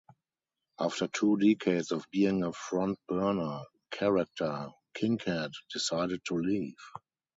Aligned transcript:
After 0.79 1.05
two 1.07 1.37
decades 1.37 1.91
of 1.91 2.07
being 2.09 2.41
a 2.41 2.51
front-burner 2.53 3.59
character, 3.91 4.69
Kinkead 4.95 5.51
decided 5.71 6.21
to 6.25 6.37
leave. 6.39 6.73